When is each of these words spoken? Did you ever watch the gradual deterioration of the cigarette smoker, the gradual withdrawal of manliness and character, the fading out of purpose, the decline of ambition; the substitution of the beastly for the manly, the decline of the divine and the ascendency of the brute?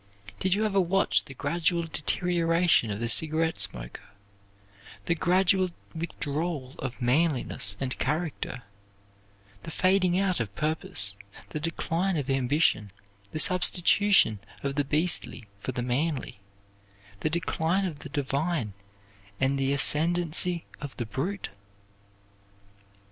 Did 0.39 0.55
you 0.55 0.65
ever 0.65 0.81
watch 0.81 1.25
the 1.25 1.35
gradual 1.35 1.83
deterioration 1.83 2.89
of 2.89 2.99
the 2.99 3.07
cigarette 3.07 3.59
smoker, 3.59 4.09
the 5.05 5.13
gradual 5.13 5.69
withdrawal 5.93 6.73
of 6.79 7.03
manliness 7.03 7.77
and 7.79 7.95
character, 7.99 8.63
the 9.61 9.69
fading 9.69 10.17
out 10.19 10.39
of 10.39 10.55
purpose, 10.55 11.15
the 11.49 11.59
decline 11.59 12.17
of 12.17 12.31
ambition; 12.31 12.89
the 13.31 13.37
substitution 13.37 14.39
of 14.63 14.73
the 14.73 14.83
beastly 14.83 15.45
for 15.59 15.71
the 15.71 15.83
manly, 15.83 16.39
the 17.19 17.29
decline 17.29 17.85
of 17.85 17.99
the 17.99 18.09
divine 18.09 18.73
and 19.39 19.59
the 19.59 19.71
ascendency 19.71 20.65
of 20.79 20.97
the 20.97 21.05
brute? 21.05 21.49